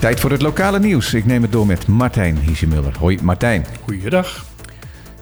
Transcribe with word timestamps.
Tijd 0.00 0.20
voor 0.20 0.30
het 0.30 0.42
lokale 0.42 0.78
nieuws. 0.78 1.14
Ik 1.14 1.24
neem 1.24 1.42
het 1.42 1.52
door 1.52 1.66
met 1.66 1.86
Martijn 1.86 2.38
Hiesemuller. 2.38 2.92
Hoi 2.98 3.18
Martijn. 3.22 3.64
Goeiedag. 3.84 4.44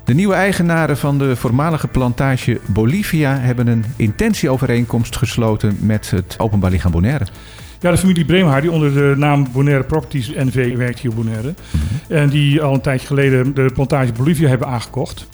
De 0.05 0.15
nieuwe 0.15 0.35
eigenaren 0.35 0.97
van 0.97 1.19
de 1.19 1.37
voormalige 1.37 1.89
plantage 1.89 2.61
Bolivia 2.67 3.39
hebben 3.39 3.67
een 3.67 3.85
intentieovereenkomst 3.97 5.17
gesloten 5.17 5.77
met 5.81 6.11
het 6.11 6.35
Openbaar 6.39 6.71
Lichaam 6.71 6.93
Bonaire. 6.93 7.27
Ja, 7.81 7.91
de 7.91 7.99
familie 7.99 8.25
Breemhaar, 8.25 8.61
die 8.61 8.71
onder 8.71 8.95
de 8.95 9.15
naam 9.17 9.47
Bonaire 9.53 9.85
Properties 9.85 10.29
NV 10.29 10.77
werkt 10.77 10.99
hier 10.99 11.11
op 11.11 11.17
Bonaire. 11.17 11.55
En 12.09 12.29
die 12.29 12.63
al 12.63 12.75
een 12.75 12.81
tijdje 12.81 13.07
geleden 13.07 13.55
de 13.55 13.71
plantage 13.75 14.13
Bolivia 14.13 14.49
hebben 14.49 14.69
aangekocht. 14.69 15.29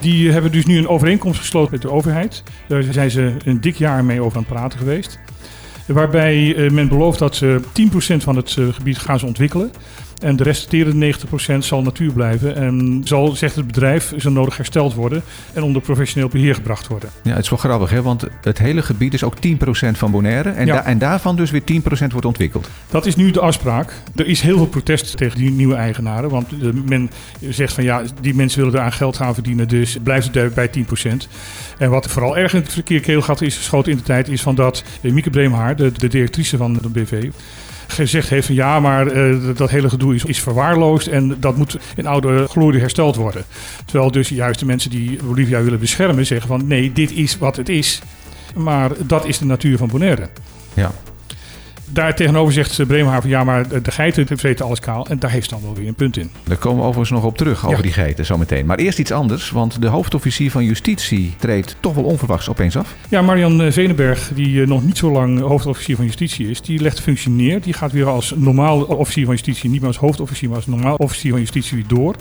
Die 0.00 0.32
hebben 0.32 0.52
dus 0.52 0.66
nu 0.66 0.78
een 0.78 0.88
overeenkomst 0.88 1.40
gesloten 1.40 1.72
met 1.72 1.82
de 1.82 1.90
overheid. 1.90 2.42
Daar 2.68 2.82
zijn 2.82 3.10
ze 3.10 3.34
een 3.44 3.60
dik 3.60 3.76
jaar 3.76 4.04
mee 4.04 4.20
over 4.20 4.36
aan 4.36 4.44
het 4.48 4.52
praten 4.52 4.78
geweest. 4.78 5.18
Waarbij 5.86 6.56
eh, 6.56 6.70
men 6.70 6.88
belooft 6.88 7.18
dat 7.18 7.36
ze 7.36 7.60
10% 7.62 8.16
van 8.16 8.36
het 8.36 8.56
eh, 8.58 8.68
gebied 8.72 8.98
gaan 8.98 9.18
ze 9.18 9.26
ontwikkelen. 9.26 9.70
En 10.20 10.36
de 10.36 10.42
resterende 10.42 11.14
90% 11.52 11.58
zal 11.58 11.82
natuur 11.82 12.12
blijven. 12.12 12.56
En 12.56 13.00
zal, 13.04 13.30
zegt 13.36 13.54
het 13.56 13.66
bedrijf, 13.66 14.12
zo 14.18 14.30
nodig 14.30 14.56
hersteld 14.56 14.94
worden. 14.94 15.22
En 15.52 15.62
onder 15.62 15.82
professioneel 15.82 16.28
beheer 16.28 16.54
gebracht 16.54 16.86
worden. 16.86 17.08
Ja, 17.22 17.30
het 17.34 17.42
is 17.44 17.50
wel 17.50 17.58
grappig, 17.58 17.90
hè? 17.90 18.02
want 18.02 18.24
het 18.42 18.58
hele 18.58 18.82
gebied 18.82 19.14
is 19.14 19.22
ook 19.22 19.34
10% 19.40 19.98
van 19.98 20.10
Bonaire. 20.10 20.50
En, 20.50 20.66
Ja. 20.66 20.74
da- 20.74 20.84
en 20.84 20.98
daarvan 20.98 21.36
dus 21.36 21.50
weer 21.50 21.64
10% 21.64 22.12
wordt 22.12 22.26
ontwikkeld. 22.26 22.68
Dat 22.90 23.06
is 23.06 23.16
nu 23.16 23.30
de 23.30 23.40
afspraak. 23.40 23.92
Er 24.14 24.26
is 24.26 24.40
heel 24.40 24.56
veel 24.56 24.66
protest 24.66 25.16
tegen 25.16 25.38
die 25.38 25.50
nieuwe 25.50 25.74
eigenaren. 25.74 26.30
Want 26.30 26.48
eh, 26.62 26.68
men 26.84 27.10
zegt 27.48 27.72
van 27.72 27.84
ja, 27.84 28.02
die 28.20 28.34
mensen 28.34 28.60
willen 28.60 28.74
eraan 28.74 28.92
geld 28.92 29.16
gaan 29.16 29.34
verdienen. 29.34 29.68
Dus 29.68 29.96
blijft 30.02 30.34
het 30.34 30.54
bij 30.54 30.68
10%. 30.68 31.28
En 31.78 31.90
wat 31.90 32.06
vooral 32.10 32.36
erg 32.36 32.52
in 32.54 32.60
het 32.60 32.72
verkeer 32.72 33.00
keelgat 33.00 33.40
is 33.40 33.56
geschoten 33.56 33.92
in 33.92 33.98
de 33.98 34.04
tijd... 34.04 34.28
is 34.28 34.42
van 34.42 34.54
dat 34.54 34.84
eh, 35.00 35.12
Mieke 35.12 35.30
Breemhaar, 35.30 35.76
de, 35.76 35.92
de 35.92 36.08
directrice 36.08 36.56
van 36.56 36.72
de 36.72 36.88
BV... 36.88 37.28
gezegd 37.86 38.28
heeft 38.28 38.46
van 38.46 38.54
ja, 38.54 38.80
maar 38.80 39.06
eh, 39.06 39.36
dat 39.56 39.70
hele 39.70 39.88
gedoe 39.88 40.14
is, 40.14 40.24
is 40.24 40.40
verwaarloosd... 40.40 41.06
en 41.06 41.36
dat 41.40 41.56
moet 41.56 41.78
in 41.96 42.06
oude 42.06 42.46
glorie 42.48 42.80
hersteld 42.80 43.16
worden. 43.16 43.44
Terwijl 43.84 44.10
dus 44.10 44.28
juist 44.28 44.58
de 44.58 44.66
mensen 44.66 44.90
die 44.90 45.18
Bolivia 45.22 45.62
willen 45.62 45.78
beschermen 45.78 46.26
zeggen 46.26 46.48
van... 46.48 46.66
nee, 46.66 46.92
dit 46.92 47.12
is 47.12 47.38
wat 47.38 47.56
het 47.56 47.68
is. 47.68 48.02
Maar 48.54 48.90
dat 49.06 49.26
is 49.26 49.38
de 49.38 49.44
natuur 49.44 49.78
van 49.78 49.88
Bonaire. 49.88 50.28
Ja. 50.74 50.92
Daar 51.88 52.14
tegenover 52.14 52.52
zegt 52.52 52.78
eh, 52.78 52.86
Breemhaar 52.86 53.20
van 53.20 53.30
ja, 53.30 53.44
maar 53.44 53.82
de 53.82 53.90
geiten 53.90 54.38
vreten 54.38 54.64
alles 54.64 54.80
kaal. 54.80 55.06
En 55.06 55.18
daar 55.18 55.30
heeft 55.30 55.48
ze 55.48 55.54
dan 55.54 55.62
wel 55.64 55.74
weer 55.74 55.88
een 55.88 55.94
punt 55.94 56.16
in. 56.16 56.30
Daar 56.44 56.56
komen 56.56 56.78
we 56.78 56.82
overigens 56.88 57.10
nog 57.10 57.24
op 57.24 57.36
terug, 57.38 57.64
over 57.64 57.76
Ja. 57.76 57.82
die 57.82 57.92
geiten 57.92 58.24
zometeen. 58.24 58.66
Maar 58.66 58.76
eerst 58.78 58.98
iets 58.98 59.12
anders, 59.12 59.50
want 59.50 59.80
de 59.82 59.86
hoofdofficier 59.86 60.50
van 60.50 60.64
Justitie 60.64 61.34
treedt 61.38 61.76
toch 61.80 61.94
wel 61.94 62.04
onverwachts 62.04 62.48
opeens 62.48 62.76
af. 62.76 62.94
Ja, 63.08 63.22
Marian 63.22 63.62
eh, 63.62 63.72
Venenberg, 63.72 64.30
die 64.34 64.62
eh, 64.62 64.68
nog 64.68 64.84
niet 64.84 64.96
zo 64.98 65.10
lang 65.10 65.40
hoofdofficier 65.40 65.96
van 65.96 66.04
justitie 66.04 66.50
is, 66.50 66.60
die 66.60 66.80
legt 66.80 66.96
de 66.96 67.02
functie 67.02 67.30
neer. 67.30 67.60
Die 67.62 67.72
gaat 67.72 67.92
weer 67.92 68.06
als 68.06 68.32
normaal 68.36 68.82
officier 68.82 69.24
van 69.24 69.34
justitie, 69.34 69.70
niet 69.70 69.78
meer 69.80 69.88
als 69.88 69.98
hoofdofficier, 69.98 70.48
maar 70.48 70.56
als 70.56 70.66
normaal 70.66 70.94
officier 70.96 71.30
van 71.30 71.40
justitie 71.40 71.76
weer 71.76 71.86
door. 71.88 72.14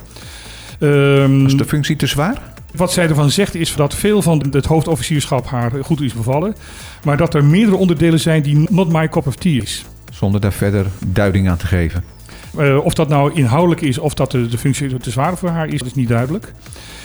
Ehm, 0.80 1.46
Is 1.46 1.58
de 1.58 1.66
functie 1.66 1.96
te 1.96 2.08
zwaar? 2.08 2.54
Wat 2.76 2.92
zij 2.92 3.08
ervan 3.08 3.32
zegt 3.32 3.56
is 3.56 3.76
dat 3.76 3.96
veel 3.96 4.22
van 4.22 4.46
het 4.52 4.66
hoofdofficierschap 4.66 5.48
haar 5.48 5.72
goed 5.82 6.02
is 6.02 6.14
bevallen. 6.14 6.56
Maar 7.04 7.18
dat 7.18 7.34
er 7.34 7.44
meerdere 7.44 7.78
onderdelen 7.78 8.20
zijn 8.20 8.42
die 8.42 8.68
not 8.70 8.92
my 8.92 9.10
cup 9.10 9.28
of 9.28 9.36
tea 9.36 9.62
is. 9.62 9.86
Zonder 10.12 10.42
daar 10.42 10.54
verder 10.54 10.86
duiding 11.06 11.50
aan 11.50 11.58
te 11.58 11.68
geven. 11.68 12.04
Eh, 12.58 12.78
of 12.86 12.94
dat 12.94 13.08
nou 13.08 13.34
inhoudelijk 13.34 13.82
is 13.82 13.98
of 13.98 14.14
dat 14.14 14.32
de, 14.32 14.48
de 14.48 14.58
functie 14.58 14.98
te 14.98 15.12
zwaar 15.12 15.38
voor 15.38 15.50
haar 15.50 15.68
is, 15.68 15.78
dat 15.80 15.88
is 15.88 15.94
niet 15.94 16.08
duidelijk. 16.08 16.52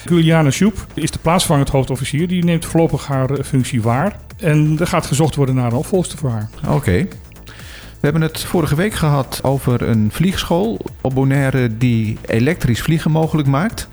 Juliana 0.04 0.50
Sjoep 0.50 0.86
is 0.94 1.10
de 1.10 1.18
plaatsvervangend 1.18 1.68
hoofdofficier. 1.68 2.28
Die 2.28 2.44
neemt 2.44 2.64
voorlopig 2.64 3.06
haar 3.06 3.30
eh, 3.30 3.44
functie 3.44 3.82
waar. 3.82 4.16
En 4.36 4.76
er 4.80 4.86
gaat 4.86 5.06
gezocht 5.06 5.34
worden 5.34 5.54
naar 5.54 5.66
een 5.66 5.78
opvolgster 5.78 6.18
voor 6.18 6.30
haar. 6.30 6.48
Oké. 6.68 7.06
We 8.00 8.06
hebben 8.06 8.22
het 8.22 8.41
vorige 8.41 8.74
week 8.74 8.94
gehad 8.94 9.41
over 9.42 9.82
een 9.82 10.08
vliegschool 10.12 10.80
op 11.00 11.14
Bonaire 11.14 11.76
die 11.76 12.18
elektrisch 12.26 12.80
vliegen 12.80 13.10
mogelijk 13.10 13.48
maakt. 13.48 13.88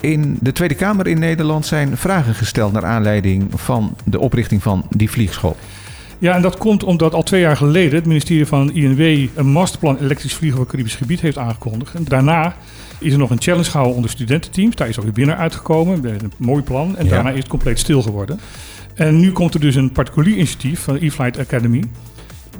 In 0.00 0.38
de 0.40 0.52
Tweede 0.52 0.74
Kamer 0.74 1.06
in 1.06 1.18
Nederland 1.18 1.66
zijn 1.66 1.96
vragen 1.96 2.34
gesteld 2.34 2.72
naar 2.72 2.84
aanleiding 2.84 3.46
van 3.54 3.96
de 4.04 4.18
oprichting 4.18 4.62
van 4.62 4.84
die 4.96 5.10
vliegschool. 5.10 5.56
Ja, 6.18 6.34
en 6.34 6.42
dat 6.42 6.58
komt 6.58 6.84
omdat 6.84 7.14
al 7.14 7.22
twee 7.22 7.40
jaar 7.40 7.56
geleden 7.56 7.94
het 7.94 8.06
ministerie 8.06 8.46
van 8.46 8.72
INW 8.72 9.28
een 9.34 9.46
masterplan 9.52 9.98
elektrisch 9.98 10.34
vliegen 10.34 10.56
voor 10.58 10.66
het 10.66 10.70
Caribisch 10.76 10.96
gebied 10.96 11.20
heeft 11.20 11.38
aangekondigd. 11.38 11.94
En 11.94 12.04
daarna 12.04 12.54
is 12.98 13.12
er 13.12 13.18
nog 13.18 13.30
een 13.30 13.40
challenge 13.40 13.64
gehouden 13.70 13.96
onder 13.96 14.10
studententeams. 14.10 14.76
Daar 14.76 14.88
is 14.88 14.98
ook 14.98 15.04
weer 15.04 15.12
winnaar 15.14 15.36
uitgekomen. 15.36 16.00
met 16.00 16.22
Een 16.22 16.32
mooi 16.36 16.62
plan. 16.62 16.96
En 16.96 17.04
Ja. 17.04 17.10
daarna 17.10 17.30
is 17.30 17.38
het 17.38 17.48
compleet 17.48 17.78
stil 17.78 18.02
geworden. 18.02 18.40
En 18.94 19.20
nu 19.20 19.32
komt 19.32 19.54
er 19.54 19.60
dus 19.60 19.74
een 19.74 19.92
particulier 19.92 20.34
initiatief 20.36 20.80
van 20.80 20.94
de 20.94 21.06
E-Flight 21.06 21.38
Academy. 21.38 21.84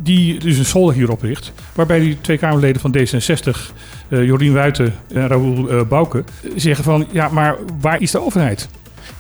Die 0.03 0.38
dus 0.38 0.59
een 0.59 0.65
school 0.65 0.93
hier 0.93 1.11
opricht. 1.11 1.53
Waarbij 1.75 1.99
die 1.99 2.21
twee 2.21 2.38
Kamerleden 2.38 2.81
van 2.81 2.97
D66, 2.97 3.75
eh 4.09 4.25
Jorien 4.25 4.53
Wuiten 4.53 4.94
en 5.12 5.28
Raoul 5.28 5.69
eh, 5.69 5.81
Bouke, 5.88 6.25
zeggen 6.56 6.84
van 6.84 7.06
ja, 7.12 7.28
maar 7.28 7.56
waar 7.81 8.00
is 8.00 8.11
de 8.11 8.21
overheid? 8.21 8.69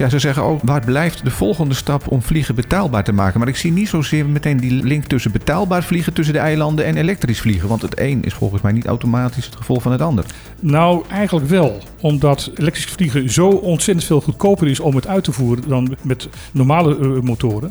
Ja, 0.00 0.08
ze 0.08 0.18
zeggen 0.18 0.42
ook, 0.42 0.60
waar 0.62 0.84
blijft 0.84 1.24
de 1.24 1.30
volgende 1.30 1.74
stap 1.74 2.10
om 2.10 2.22
vliegen 2.22 2.54
betaalbaar 2.54 3.04
te 3.04 3.12
maken? 3.12 3.38
Maar 3.38 3.48
ik 3.48 3.56
zie 3.56 3.72
niet 3.72 3.88
zozeer 3.88 4.26
meteen 4.26 4.56
die 4.56 4.84
link 4.84 5.04
tussen 5.04 5.32
betaalbaar 5.32 5.82
vliegen 5.82 6.12
tussen 6.12 6.34
de 6.34 6.40
eilanden 6.40 6.84
en 6.84 6.96
elektrisch 6.96 7.40
vliegen. 7.40 7.68
Want 7.68 7.82
het 7.82 8.00
een 8.00 8.24
is 8.24 8.34
volgens 8.34 8.62
mij 8.62 8.72
niet 8.72 8.86
automatisch 8.86 9.44
het 9.44 9.56
gevolg 9.56 9.82
van 9.82 9.92
het 9.92 10.00
ander. 10.00 10.24
Nou, 10.60 11.04
eigenlijk 11.10 11.48
wel. 11.48 11.78
Omdat 12.00 12.50
elektrisch 12.54 12.84
vliegen 12.84 13.30
zo 13.30 13.48
ontzettend 13.48 14.06
veel 14.06 14.20
goedkoper 14.20 14.68
is 14.68 14.80
om 14.80 14.96
het 14.96 15.06
uit 15.06 15.24
te 15.24 15.32
voeren 15.32 15.68
dan 15.68 15.96
met 16.02 16.28
normale 16.52 16.98
eh, 16.98 17.20
motoren. 17.20 17.70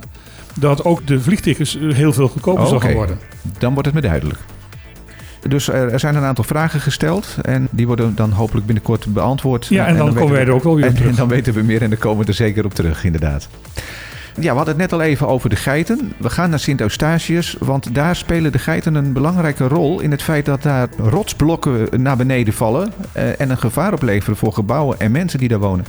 Dat 0.60 0.84
ook 0.84 1.08
de 1.08 1.22
vliegtickets 1.22 1.78
eh, 1.78 1.94
heel 1.94 2.14
veel 2.14 2.28
goedkoper 2.28 2.68
zal 2.68 2.76
Oké. 2.76 2.86
gaan 2.86 2.96
worden. 2.96 3.20
Dan 3.58 3.74
wordt 3.74 3.86
het 3.86 3.96
me 3.96 4.02
duidelijk. 4.02 4.40
Dus 5.48 5.68
er, 5.68 6.00
zijn 6.00 6.16
een 6.16 6.24
aantal 6.24 6.44
vragen 6.44 6.80
gesteld 6.80 7.38
en 7.42 7.68
die 7.72 7.88
worden 7.88 8.16
dan 8.16 8.32
hopelijk 8.32 8.66
binnenkort 8.66 9.14
beantwoord. 9.14 9.66
Ja, 9.66 9.88
en 9.88 9.98
dan 9.98 10.14
komen 10.14 10.34
wij 10.34 10.42
er 10.46 10.52
ook 10.52 10.64
wel 10.64 10.76
weer 10.76 10.84
op 10.84 10.90
en, 10.90 10.96
terug. 10.96 11.12
en 11.12 11.18
dan 11.18 11.28
weten 11.28 11.54
we 11.54 11.62
meer 11.62 11.82
en 11.82 11.90
dan 11.90 12.00
komen 12.00 12.24
we 12.24 12.30
er 12.30 12.34
zeker 12.34 12.66
op 12.66 12.74
terug, 12.74 13.04
inderdaad. 13.04 13.50
Ja, 14.36 14.52
we 14.52 14.58
hadden 14.58 14.68
het 14.68 14.78
net 14.78 14.94
al 14.94 15.02
even 15.02 15.28
over 15.28 15.50
de 15.50 15.56
geiten. 15.56 16.14
We 16.18 16.30
gaan 16.30 16.50
naar 16.50 16.60
Sint-Eustatius, 16.60 17.56
want 17.60 17.96
daar 17.96 18.16
spelen 18.16 18.52
de 18.52 18.60
geiten 18.60 18.96
een 18.96 19.14
belangrijke 19.14 19.68
rol 19.68 20.00
in 20.00 20.12
het 20.12 20.22
feit 20.22 20.46
dat 20.46 20.64
daar 20.64 20.88
rotsblokken 20.98 22.02
naar 22.02 22.18
beneden 22.18 22.54
vallen 22.54 22.94
eh, 23.12 23.42
en 23.42 23.50
een 23.50 23.58
gevaar 23.58 23.94
opleveren 23.94 24.38
voor 24.38 24.54
gebouwen 24.54 25.00
en 25.00 25.12
mensen 25.12 25.40
die 25.40 25.48
daar 25.48 25.60
wonen. 25.60 25.86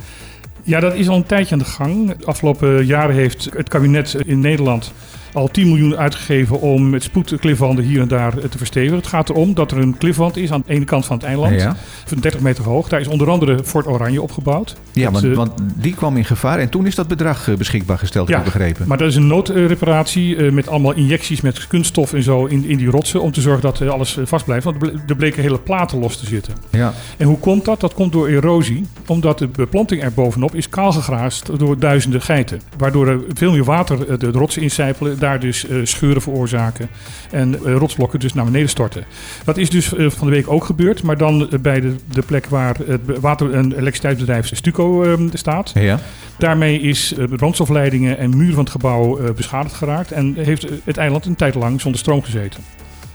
Ja, 0.63 0.81
dat 0.81 0.95
is 0.95 1.09
al 1.09 1.17
een 1.17 1.27
tijdje 1.27 1.53
aan 1.53 1.59
de 1.59 1.65
gang. 1.65 2.15
De 2.17 2.27
afgelopen 2.27 2.87
jaren 2.87 3.15
heeft 3.15 3.49
het 3.57 3.69
kabinet 3.69 4.17
in 4.27 4.41
Nederland 4.41 4.93
al 5.33 5.49
10 5.49 5.67
miljoen 5.69 5.97
uitgegeven 5.97 6.61
om 6.61 6.93
het 6.93 7.03
spoedklifwanden 7.03 7.85
hier 7.85 8.01
en 8.01 8.09
daar 8.09 8.35
te 8.49 8.59
verstevigen. 8.59 8.97
Het 8.97 9.07
gaat 9.07 9.29
erom 9.29 9.55
dat 9.55 9.71
er 9.71 9.79
een 9.79 9.97
klifwand 9.99 10.37
is 10.37 10.53
aan 10.53 10.63
de 10.67 10.73
ene 10.73 10.85
kant 10.85 11.07
van 11.07 11.17
het 11.17 11.25
eiland, 11.27 11.61
Ja, 11.61 11.77
van 12.05 12.19
30 12.21 12.41
meter 12.41 12.65
hoog. 12.65 12.89
Daar 12.89 13.01
is 13.01 13.09
onder 13.09 13.31
andere 13.31 13.59
Fort 13.65 13.87
Oranje 13.87 14.23
opgebouwd. 14.23 14.77
ja 14.93 15.11
want, 15.11 15.27
want 15.27 15.53
die 15.77 15.95
kwam 15.95 16.17
in 16.17 16.25
gevaar 16.25 16.59
en 16.59 16.69
toen 16.69 16.87
is 16.87 16.95
dat 16.95 17.09
bedrag 17.09 17.49
eh, 17.49 17.57
beschikbaar 17.57 17.99
gesteld, 17.99 18.29
heb 18.29 18.37
Ja, 18.39 18.45
ik 18.45 18.53
begrepen. 18.53 18.89
Maar 18.89 18.99
dat 18.99 19.09
is 19.09 19.17
een 19.17 19.27
noodreparatie 19.27 20.37
eh, 20.37 20.53
met 20.53 20.69
allemaal 20.69 20.93
injecties 20.93 21.41
met 21.41 21.67
kunststof 21.67 22.13
en 22.13 22.23
zo 22.23 22.45
in, 22.47 22.65
in 22.65 22.77
die 22.77 22.91
rotsen. 22.91 23.21
Om 23.23 23.33
te 23.33 23.41
zorgen 23.41 23.63
dat 23.63 23.81
eh, 23.81 23.89
alles 23.89 24.19
vast 24.25 24.45
blijft. 24.45 24.65
Want 24.65 24.83
er 24.83 24.91
ble- 25.07 25.15
bleken 25.15 25.43
hele 25.43 25.59
platen 25.59 25.99
los 25.99 26.17
te 26.17 26.27
zitten. 26.27 26.55
Ja, 26.71 26.93
En 27.17 27.27
hoe 27.27 27.39
komt 27.39 27.65
dat? 27.65 27.81
Dat 27.81 27.95
komt 27.95 28.13
door 28.13 28.29
erosie. 28.29 28.85
Omdat 29.07 29.39
de 29.39 29.47
beplanting 29.49 30.03
er 30.03 30.13
bovenop 30.13 30.55
is 30.55 30.69
kaalgegraasd 30.69 31.59
door 31.59 31.79
duizenden 31.79 32.23
geiten. 32.23 32.61
Waardoor 32.79 33.09
er 33.09 33.21
veel 33.35 33.53
meer 33.53 33.65
water 33.65 34.19
de 34.19 34.31
rotsen 34.31 34.63
incijpelen. 34.63 35.19
Daar 35.21 35.41
dus 35.41 35.67
eh, 35.67 35.77
scheuren 35.83 36.23
veroorzaken. 36.23 36.89
En 37.31 37.55
eh, 37.55 37.75
rotsblokken 37.77 38.21
dus 38.21 38.35
naar 38.35 38.45
beneden 38.45 38.69
storten. 38.69 39.05
Dat 39.45 39.57
is 39.57 39.71
dus 39.71 39.95
eh, 39.95 40.11
van 40.11 40.27
de 40.27 40.33
week 40.35 40.51
ook 40.51 40.65
gebeurd. 40.65 41.03
Maar 41.03 41.17
dan 41.17 41.49
bij 41.63 41.81
de, 41.81 41.95
de 42.13 42.23
plek 42.23 42.47
waar 42.47 42.77
het 42.87 43.01
water- 43.21 43.55
en 43.55 43.65
elektriciteitsbedrijf 43.73 44.51
Stuco 44.53 45.03
eh, 45.03 45.19
staat. 45.33 45.71
ja. 45.75 45.99
Daarmee 46.39 46.81
is 46.81 47.15
brandstofleidingen 47.37 48.19
en 48.19 48.37
muur 48.37 48.53
van 48.53 48.63
het 48.63 48.73
gebouw 48.73 49.33
beschadigd 49.35 49.75
geraakt. 49.75 50.13
En 50.13 50.35
heeft 50.35 50.67
het 50.85 50.97
eiland 50.97 51.27
een 51.27 51.35
tijd 51.35 51.55
lang 51.55 51.81
zonder 51.81 52.01
stroom 52.01 52.23
gezeten. 52.23 52.61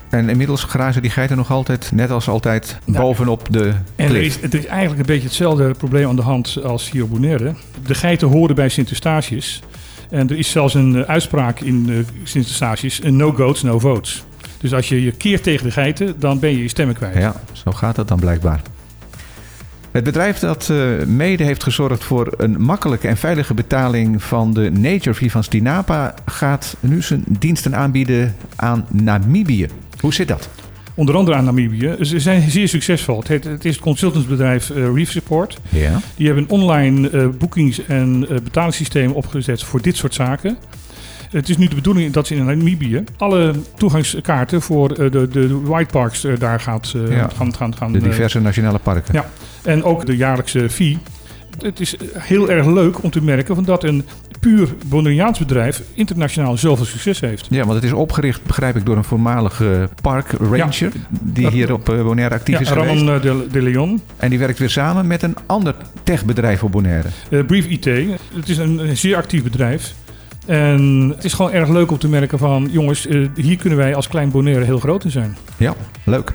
En 0.09 0.29
inmiddels 0.29 0.63
grazen 0.63 1.01
die 1.01 1.11
geiten 1.11 1.37
nog 1.37 1.51
altijd, 1.51 1.91
net 1.93 2.11
als 2.11 2.27
altijd, 2.27 2.79
Nou, 2.85 2.99
bovenop 2.99 3.47
de 3.51 3.63
En 3.95 4.05
er 4.05 4.09
klif. 4.09 4.25
is, 4.25 4.41
het 4.41 4.53
is 4.53 4.65
eigenlijk 4.65 4.99
een 4.99 5.13
beetje 5.13 5.27
hetzelfde 5.27 5.73
probleem 5.73 6.07
aan 6.07 6.15
de 6.15 6.21
hand 6.21 6.63
als 6.63 6.91
hier 6.91 7.03
op 7.03 7.09
Bonaire. 7.09 7.53
De 7.85 7.93
geiten 7.95 8.27
horen 8.27 8.55
bij 8.55 8.69
Sint-Eustatius. 8.69 9.61
En 10.09 10.29
er 10.29 10.37
is 10.37 10.49
zelfs 10.49 10.73
een 10.73 10.95
eh, 10.95 11.09
uitspraak 11.09 11.59
in 11.59 11.85
uh, 11.89 11.97
Sint-Eustatius: 12.23 13.01
eh, 13.01 13.11
no 13.11 13.31
goats, 13.31 13.63
no 13.63 13.79
votes. 13.79 14.23
Dus 14.57 14.73
als 14.73 14.89
je 14.89 15.03
je 15.03 15.11
keert 15.11 15.43
tegen 15.43 15.65
de 15.65 15.71
geiten, 15.71 16.19
dan 16.19 16.39
ben 16.39 16.49
je 16.49 16.61
je 16.61 16.67
stemmen 16.67 16.95
kwijt. 16.95 17.17
Ja, 17.17 17.41
zo 17.51 17.71
gaat 17.71 17.95
dat 17.95 18.07
dan 18.07 18.19
blijkbaar. 18.19 18.61
Het 19.95 20.03
bedrijf 20.03 20.39
dat 20.39 20.69
eh, 20.69 21.05
mede 21.05 21.43
heeft 21.43 21.63
gezorgd 21.63 22.03
voor 22.03 22.33
een 22.37 22.61
makkelijke 22.61 23.07
en 23.07 23.17
veilige 23.17 23.53
betaling 23.53 24.23
van 24.23 24.53
de 24.53 24.71
Nature 24.71 25.29
van 25.29 25.43
Stinapa 25.43 26.13
gaat 26.25 26.77
nu 26.79 27.01
zijn 27.01 27.23
diensten 27.27 27.75
aanbieden 27.75 28.35
aan 28.55 28.85
Namibië. 28.91 29.67
Hoe 29.99 30.13
zit 30.13 30.27
dat? 30.27 30.49
Onder 30.95 31.15
andere 31.15 31.37
aan 31.37 31.43
Namibië. 31.45 31.95
Ze 32.01 32.19
zijn 32.19 32.49
zeer 32.51 32.67
succesvol. 32.67 33.17
Het, 33.19 33.27
heet- 33.27 33.43
het 33.43 33.65
is 33.65 33.73
het 33.73 33.83
consultantsbedrijf 33.83 34.69
eh, 34.69 34.93
Reef 34.93 35.11
Support. 35.11 35.57
Ja. 35.69 35.99
Die 36.15 36.25
hebben 36.25 36.43
een 36.43 36.49
online 36.49 37.09
eh, 37.09 37.27
boekings- 37.37 37.85
en 37.85 38.25
eh, 38.29 38.37
betalingssysteem 38.43 39.11
opgezet 39.11 39.63
voor 39.63 39.81
dit 39.81 39.95
soort 39.95 40.13
zaken. 40.13 40.57
Het 41.29 41.49
is 41.49 41.57
nu 41.57 41.67
de 41.67 41.75
bedoeling 41.75 42.13
dat 42.13 42.27
ze 42.27 42.35
in 42.35 42.45
Namibië 42.45 43.03
alle 43.17 43.53
toegangskaarten 43.77 44.61
voor 44.61 44.93
de, 44.93 45.09
de, 45.09 45.27
de 45.27 45.59
White 45.61 45.91
Parks 45.91 46.25
daar 46.39 46.59
gaat, 46.59 46.93
Ja. 47.09 47.29
gaan, 47.35 47.55
gaan, 47.55 47.75
gaan 47.75 47.91
De 47.91 47.99
diverse 47.99 48.39
nationale 48.41 48.79
parken. 48.79 49.13
Ja. 49.13 49.29
En 49.63 49.83
ook 49.83 50.05
de 50.05 50.15
jaarlijkse 50.15 50.69
fee. 50.69 50.97
Het 51.61 51.79
is 51.79 51.95
heel 52.17 52.49
erg 52.49 52.65
leuk 52.65 53.03
om 53.03 53.09
te 53.09 53.23
merken 53.23 53.55
van 53.55 53.63
dat 53.63 53.83
een 53.83 54.05
puur 54.45 54.69
Bonaireaans 54.85 55.39
bedrijf 55.39 55.81
internationaal 55.93 56.57
zoveel 56.57 56.85
succes 56.85 57.19
heeft. 57.19 57.47
Ja, 57.49 57.59
want 57.63 57.73
het 57.73 57.83
is 57.83 57.91
opgericht, 57.91 58.43
begrijp 58.43 58.75
ik, 58.75 58.85
door 58.85 58.97
een 58.97 59.03
voormalige 59.03 59.89
parkranger 60.01 60.91
die 61.09 61.43
Dat- 61.43 61.51
hier 61.53 61.73
op 61.73 61.89
eh, 61.89 62.03
Bonaire 62.03 62.35
actief 62.35 62.55
Ja, 62.55 62.61
is 62.61 62.67
geweest. 62.67 62.87
Ramon 62.89 63.09
eh, 63.15 63.21
de, 63.21 63.47
de 63.51 63.61
Leon, 63.61 64.01
En 64.17 64.29
die 64.29 64.39
werkt 64.39 64.59
weer 64.59 64.69
samen 64.69 65.07
met 65.07 65.23
een 65.23 65.35
ander 65.45 65.75
techbedrijf 66.03 66.63
op 66.63 66.71
Bonaire. 66.71 67.07
eh, 67.29 67.45
Brief 67.45 67.65
IT. 67.65 67.85
Het 68.35 68.49
is 68.49 68.57
een, 68.57 68.77
een 68.89 68.97
zeer 68.97 69.15
actief 69.15 69.43
bedrijf. 69.43 69.93
En 70.45 71.11
het 71.15 71.23
is 71.25 71.33
gewoon 71.33 71.51
erg 71.51 71.69
leuk 71.69 71.91
om 71.91 71.97
te 71.97 72.07
merken 72.07 72.37
van... 72.37 72.67
jongens, 72.71 73.07
eh, 73.07 73.27
hier 73.35 73.57
kunnen 73.57 73.79
wij 73.79 73.95
als 73.95 74.07
klein 74.07 74.29
Bonaire 74.31 74.65
heel 74.65 74.79
groot 74.79 75.03
in 75.03 75.11
zijn. 75.11 75.37
Ja, 75.57 75.73
leuk. 76.03 76.33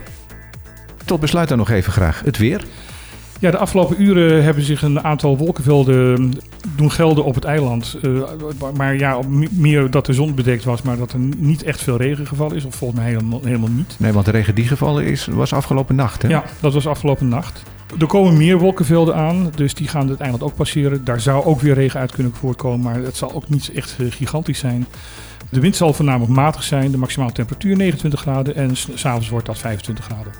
Tot 1.04 1.20
besluit 1.20 1.48
dan 1.48 1.58
nog 1.58 1.70
even 1.70 1.92
graag 1.92 2.22
het 2.24 2.38
weer. 2.38 2.64
Ja, 3.40 3.50
de 3.50 3.56
afgelopen 3.58 4.02
uren 4.02 4.44
hebben 4.44 4.64
zich 4.64 4.82
een 4.82 5.00
aantal 5.04 5.36
wolkenvelden 5.36 6.32
doen 6.80 6.90
gelden 6.90 7.24
op 7.24 7.34
het 7.34 7.44
eiland. 7.44 7.96
Eh, 8.02 8.10
maar 8.76 8.96
ja, 8.96 9.18
meer 9.50 9.90
dat 9.90 10.06
de 10.06 10.12
zon 10.12 10.34
bedekt 10.34 10.64
was, 10.64 10.82
maar 10.82 10.96
dat 10.96 11.12
er 11.12 11.18
niet 11.36 11.62
echt 11.62 11.82
veel 11.82 11.96
regen 11.96 12.26
gevallen 12.26 12.56
is. 12.56 12.64
Of 12.64 12.74
volgens 12.74 13.00
mij 13.00 13.08
helemaal, 13.10 13.40
helemaal 13.44 13.68
niet. 13.70 13.94
Nee, 13.98 14.12
want 14.12 14.24
de 14.24 14.30
regen 14.30 14.54
die 14.54 14.66
gevallen 14.66 15.04
is, 15.04 15.26
was 15.26 15.52
afgelopen 15.52 15.94
nacht. 15.94 16.22
Hè? 16.22 16.28
Ja, 16.28 16.44
dat 16.60 16.72
was 16.72 16.86
afgelopen 16.86 17.28
nacht. 17.28 17.62
Er 17.98 18.06
komen 18.06 18.36
meer 18.36 18.58
wolkenvelden 18.58 19.14
aan, 19.14 19.50
dus 19.54 19.74
die 19.74 19.88
gaan 19.88 20.08
het 20.08 20.20
eiland 20.20 20.42
ook 20.42 20.54
passeren. 20.54 21.04
Daar 21.04 21.20
zou 21.20 21.44
ook 21.44 21.60
weer 21.60 21.74
regen 21.74 22.00
uit 22.00 22.12
kunnen 22.12 22.32
voortkomen, 22.34 22.80
maar 22.80 22.94
het 23.02 23.16
zal 23.16 23.32
ook 23.34 23.48
niet 23.48 23.70
echt 23.74 23.96
eh, 23.98 24.06
gigantisch 24.10 24.58
zijn. 24.58 24.86
De 25.50 25.60
wind 25.60 25.76
zal 25.76 25.92
voornamelijk 25.92 26.32
matig 26.32 26.62
zijn, 26.62 26.90
de 26.90 26.96
maximale 26.98 27.32
temperatuur 27.32 27.76
29 27.76 28.20
graden 28.20 28.54
en 28.54 28.76
s- 28.76 28.88
s'avonds 28.94 29.28
wordt 29.28 29.46
dat 29.46 29.58
25 29.58 30.04
graden. 30.04 30.32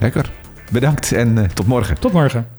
Lekker. 0.00 0.30
Bedankt 0.72 1.12
en 1.12 1.38
eh, 1.38 1.44
tot 1.44 1.66
morgen. 1.66 1.98
Tot 1.98 2.12
morgen. 2.12 2.55